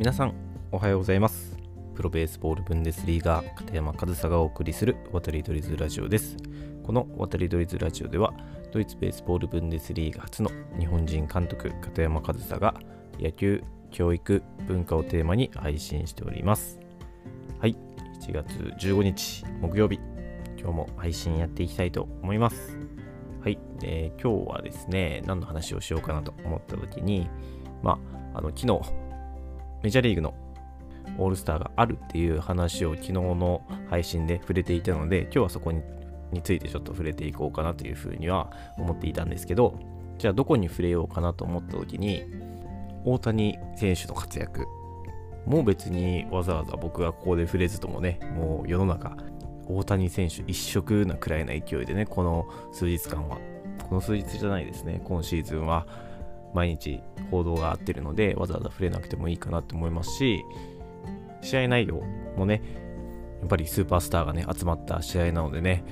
[0.00, 0.32] 皆さん
[0.72, 1.58] おはようございます。
[1.94, 6.38] プロベースボールブンデスリーガー片山和沙がお送りする渡り鳥ズラジオです。
[6.86, 8.32] この渡り鳥ズラジオでは
[8.72, 12.72] ドイツベースボールブンデスリーガ初の日本人監督片山和沙が
[13.18, 16.80] 野球教育文化をテーマに配信しております。
[17.58, 17.76] はい
[18.22, 20.00] 1月15日木曜日。
[20.58, 22.78] 今日も配信やっていきたいと思います。
[23.42, 27.28] はい、えー今日はですね何の話をしようかなと思った時に
[27.82, 27.98] ま
[28.32, 29.09] ああの昨日
[29.82, 30.34] メジャーリーグの
[31.18, 35.82] オールスターがあるっていう話を昨日の配信で触れていたので、今日はそこに
[36.32, 39.78] についてちょっと触れていこうかなというふうには思っていたんですけど、
[40.18, 42.24] じゃあどこに触れようかなと思った時に、
[43.04, 44.66] 大谷選手の活躍。
[45.46, 49.16] もう別にわざわざ僕がここで触れずともね、もう世の中、
[49.66, 53.38] 大谷選手一色なくらいな勢いでね、この数日間は、
[53.88, 55.86] この数日じゃないですね、今シーズンは
[56.54, 57.00] 毎日
[57.30, 60.44] 報道があってるのでわざわざ触れなくてもいいかなと思いますし
[61.42, 62.02] 試合内容
[62.36, 62.62] もね
[63.40, 65.84] やっぱりスーパースターがね集まった試合なのでね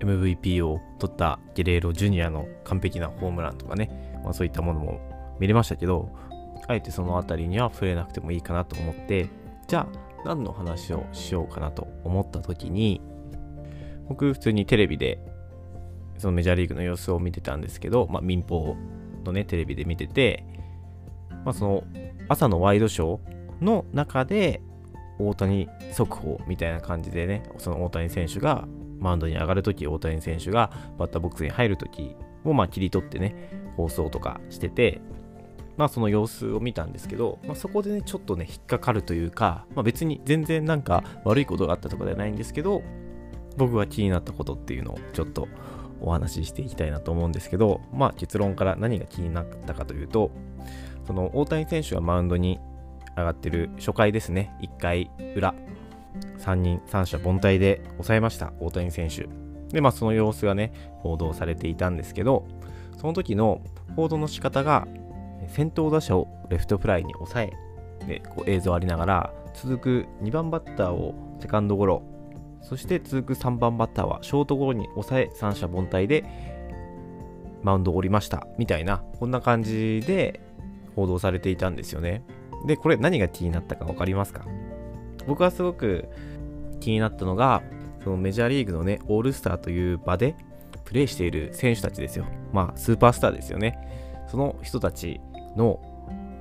[0.00, 6.10] MVP を取ったゲレーロジュニアの完璧なホームランとかね、まあ、そういったものも見れましたけど
[6.66, 9.28] あえてその辺りには触れなくてもいいかなと思って
[9.68, 9.86] じゃあ
[10.24, 13.00] 何の話をしようかなと思った時に
[14.08, 15.18] 僕普通にテレビで
[16.18, 18.76] そのメジャーリーグの様子を見てたんですけど、まあ、民放
[19.22, 20.44] のね、テレビで見てて、
[21.44, 21.84] まあ、その
[22.28, 24.60] 朝のワイドショーの中で
[25.18, 28.66] 大谷速報みたいな感じでね、その大谷選手が
[28.98, 35.00] マウンドに上がるとき、大谷選手がバッターボックスに入るときをまあ切り取ってね、放送とかしてて、
[35.76, 42.82] まあその様子を見たんですけど、まあ、そこでね、ちょっとね、引っかかるというか、まあ、別に全然なんか悪いことがあったとかではないんですけど、
[43.56, 45.48] 僕が気になったことっていうのをちょっと
[46.02, 50.30] お話ししていきたいなと思うんですけど、まあ結論から何が気になったかというと、
[51.06, 52.60] その大谷選手がマウンドに
[53.16, 55.54] 上がってる初回ですね、1回裏、
[56.38, 59.28] 3人、3者凡退で抑えました、大谷選手。
[59.72, 62.46] で、まあその様子がね、報道されていたんですけど、
[62.98, 63.60] その時の
[63.96, 64.86] 報道の仕方が、
[65.48, 67.52] 先頭打者をレフトフライに抑え、
[68.06, 72.02] でこう映像ありながら、続く2番バッターをセカンドゴロ、
[72.62, 76.24] そして続く3番バッターはショートゴロに抑え三者凡退で
[77.62, 78.46] マウンドを降りました。
[78.58, 80.40] みたいなこんな感じで
[80.96, 82.24] 報道されていたんですよね。
[82.66, 84.44] でこれ何が気になったか分かりますか？
[85.26, 86.08] 僕はすごく
[86.80, 87.62] 気になったのが
[88.02, 90.34] そのメジャーリーグのねオールスターという場で
[90.84, 92.26] プレーしている選手たちですよ。
[92.52, 93.78] まあスーパースターですよね。
[94.28, 95.20] その人たち
[95.56, 95.80] の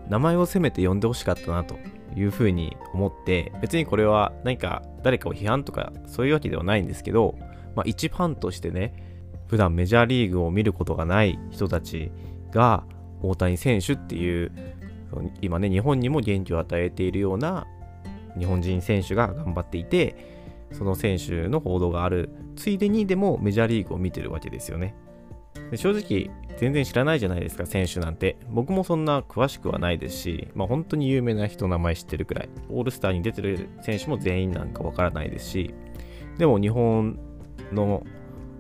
[0.10, 1.76] 名前をせめて呼んでほしかったなと。
[2.16, 7.36] いうふうに思って別にこれは何か誰かを批判とかそういうわけではないんですけど、
[7.76, 8.94] まあ、一ファンとしてね
[9.48, 12.12] 普段メジャーリーグを見ることがない人たち
[12.52, 12.84] が
[13.22, 14.52] 大谷選手っていう
[15.42, 17.68] 今ね日本にも元気を与えているような
[18.38, 20.16] 日本人選手が頑張っていて
[20.72, 22.30] その選手の報道がある。
[22.56, 24.96] ついでにでもメジャーリーグを見てるわけですよね。
[25.70, 28.38] で正直全然知らないじゃないですか選手なんて。
[28.50, 32.50] 僕もそんな詳しくはないですし、まあ、本当に有名な人の名前知ってるくらい。
[32.70, 35.74] オールスターに出てる選手も全員なんかわからないですし
[36.38, 37.20] でも日本
[37.72, 38.04] の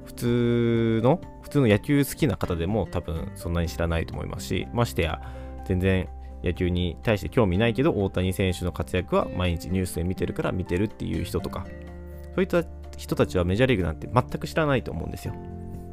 [0.05, 5.21] 普通の普通の野球好きな方でも多分そんなに知らないと思いますしましてや
[5.65, 6.07] 全然
[6.43, 11.65] 野球に対して興味ないけど大谷選手の活躍は毎日ニュースで見てるから見てるっていう人とか
[12.35, 12.63] そういった
[12.97, 15.33] 人たちはメジャーリーグなんて全く知らないと思うんですよ。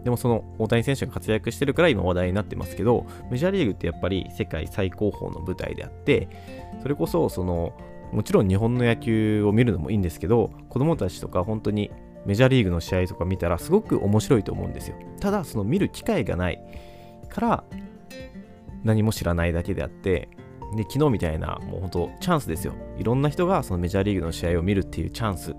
[0.05, 6.29] でもその大谷選手が活躍してるから今話題になってますけど、メジャーリーグってやっぱり世界最高峰の舞台であって、
[6.83, 7.73] それこそその、
[8.13, 11.91] もちろん日本の野球を見るのもいいんですけど、子供たちとか本当に
[12.25, 14.97] メジャーリーグの試合とか見たらすごく面白いと思うんですよ。
[15.21, 16.61] ただ、その見る機会がない
[17.29, 17.65] から
[18.85, 20.29] 何も知らないだけであって、
[20.77, 22.75] で昨日みたいなもう本当チャンスですよ。
[22.99, 25.55] いろんな人がそのメジャーリーグの試合を見るっていうチャンス。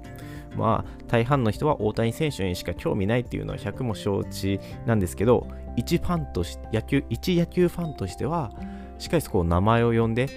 [0.59, 5.47] まあ、大半の人は大谷選手にしか興味ないっていうのは100も承知なんですけど、
[5.78, 8.52] 一ファンとし野球、一野球ファンとしては、
[8.97, 10.28] しっかりそこ名前を呼んで、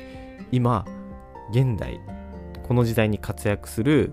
[0.53, 0.87] 今、
[1.51, 2.01] 現代、
[2.63, 4.13] この時代に活躍する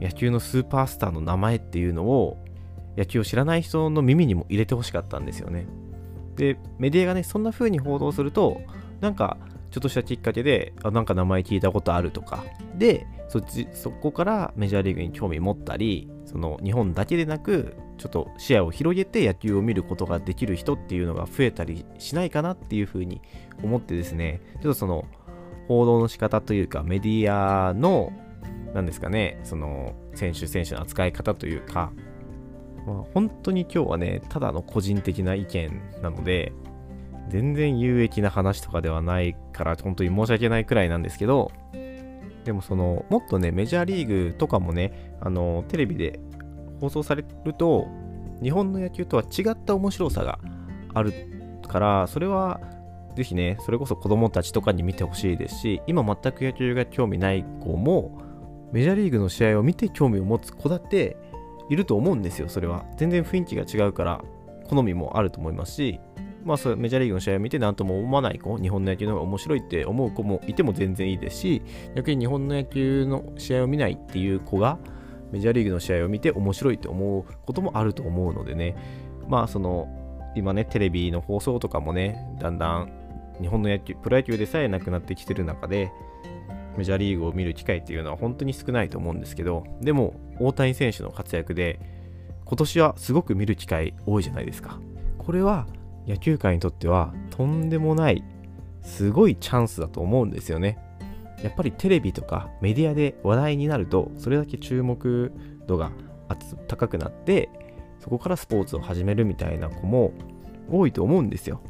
[0.00, 2.42] 野球のスーパースターの名前っていうのを、
[2.96, 5.66] 野球を知らない人の耳にも入れてほしかったんですよね。
[6.36, 8.62] で、メディアがね、そんな風に報道すると、
[9.00, 9.36] なんか、
[9.70, 12.44] ちょっとしたきっかけで、あ、なんか名前聞いたことあるとか、
[12.76, 23.22] で、そっち、そこからメジャーリーグに興味持ったり、その日本だけでなく、ちょっと視野を広げて野球を見ることができる人っていうのが増えたりしないかなっていうふうに
[23.62, 25.04] 思ってですね、ちょっとその
[25.68, 28.12] 報道の仕方というかメディアの、
[28.74, 31.92] なんですかね、その選手選手の扱い方というか、
[32.84, 36.52] まあ、本当に今日はね、ただの個人的な意見なので、
[37.28, 41.52] 全然有益な話とかではないから、本当に申し訳ないくらいなんですけど、
[42.50, 46.18] でもそのもっとねメジャーリーグとかもねあのテレビで
[46.80, 47.86] 放送されると
[48.42, 50.40] 日本の野球とは違った面白さが
[50.92, 51.12] ある
[51.68, 52.60] からそれは
[53.14, 58.20] ぜひねそれこそ子供たちとかに見てほしいですし今全く野球が興味ない子も
[58.72, 61.16] メジャーリーグの試合を見て興味を持つ子だって
[61.68, 62.84] いると思うんですよそれは。
[62.96, 64.24] 全然雰囲気が違うから
[64.68, 66.00] 好みもあると思いますし
[66.44, 71.62] まあ、そメジャーリーグの試合を見て何とも思わない子、日本の野球の方が面白いって思う子もいても全然いいですし、
[71.94, 74.78] 逆に日本の野球の試合を見ないっていう子が、
[75.32, 78.74] メジャーリーグの試合を見て面白いって思うこともあると思うのでね、
[79.28, 79.88] まあ、その、
[80.34, 82.92] 今ね、テレビの放送とかもね、だんだん
[83.40, 85.92] 日本の野球、プロ野球でさえなくなってきてる中で、
[86.76, 91.80] メジャーリーグを見る機会っていうのは本当に少ないと思うんですけど、でも、大谷選手の活躍で、
[92.44, 94.80] 今年はすごく見る機会多いじゃないですか。
[95.18, 95.66] これは
[96.10, 98.24] 野球界にとってはとんでもない
[98.82, 100.78] すごいチャンスだと思うんですよね。
[101.42, 105.32] やっぱりテレビとかメディアで話題になるとそれだけ注目
[105.66, 105.90] 度が
[106.68, 107.48] 高くなって
[107.98, 110.12] そこからスポーツを始めるみたいな子も
[110.70, 111.62] 多いと思うんですよ。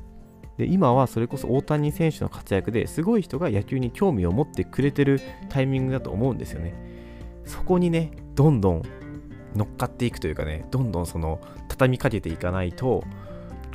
[0.56, 6.74] で今はそれこそ大谷選手の活躍ですごい人が野球に興味を持ってくれてるタイミングだと思うんですよね。
[7.44, 8.82] そこにねどんどん
[9.54, 13.04] 乗っかっていくというかねどんどんその畳みかけていかないと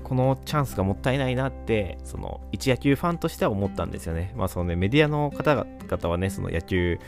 [0.05, 4.33] このチャンスがもったいないなって、その一野球ファンとしては思ったんですよね。
[4.37, 6.99] まあそのね、メディアの方々はね、その野球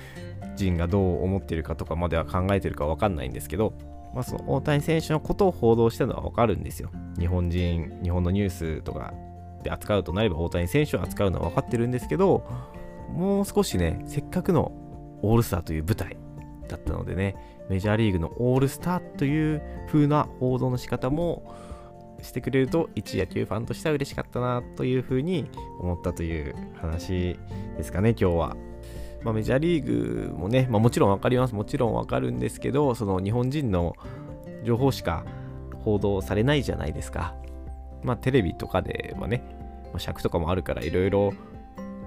[0.56, 3.74] 人がどう思ってるかとかまでは考えてるかわかんないんですけど、
[4.16, 6.90] まあその大谷選手のことを報道してるのはわかるんですよ。
[7.20, 9.14] 日本人、日本のニュースとか
[9.62, 12.44] で扱うとなれば大谷選手を扱うのは分かってるんですけど、
[13.14, 14.72] もう少しね、せっかくの
[15.22, 16.18] オールスターという舞台
[16.68, 17.36] だったのでね、
[17.70, 21.54] メジャーリーグのオールスターという風な報道の仕方も
[22.22, 25.50] してくれると一野球ファンとしては嬉しかったなというふうに
[25.80, 27.38] 思ったという話
[27.78, 28.58] ですかね今日は。
[29.24, 33.96] まあ、メジャーリーグもね、まあ、もちろん分かりますもちろん分かるんですけどその日本人の
[34.64, 35.26] 情報しか
[35.84, 37.36] 報道されないじゃないですか。
[38.04, 39.44] まあテレビとかではね、
[39.92, 41.34] まあ、尺とかもあるからいろいろ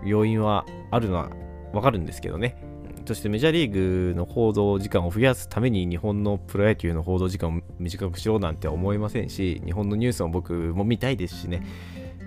[0.04, 1.30] 要因はあるのは
[1.72, 2.69] 分かるんですけどね。
[3.10, 11.66] そしてメジャーリーグの報道時間を増やすために日本のプロ野球の報道時間を短くしようなんて思いませんし日本のニュースも僕も見たいですしね、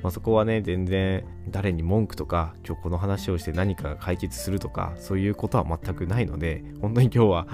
[0.02, 7.48] まあ、そこはね全然誰に文句とか今日この話をして何かが解決するとかそういうことは全くないので本当に今日は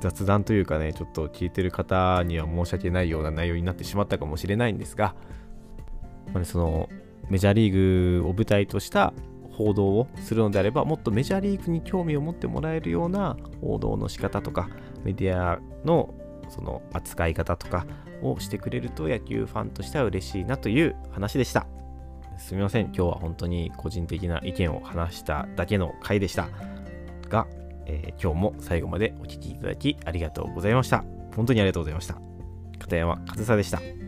[0.00, 5.14] 雑談というかねちょっと聞いてる方には申し訳ないような内容になってしまったかもしれないんですが、
[6.28, 6.88] まあね、その
[7.28, 9.12] メジャーリーグを舞台とした
[9.62, 14.68] 報道をするのであればもっとメジャーリーグに興味を持ってもらえるような報道の仕方とか
[15.04, 16.12] メディアの
[16.48, 17.86] その扱い方とか
[18.22, 21.66] をしてくれると野球ファンとしては嬉しいなという話でした。
[22.38, 22.86] すみません。
[22.86, 26.48] 今日は本当に個人的な意見を話しただけの回でした。
[27.28, 27.46] が、
[27.86, 31.04] えー、今日も最後までお聴きいただきありがとうございました。
[31.36, 32.16] 本当にありがとうございました。
[32.78, 34.01] 片山和沙でした。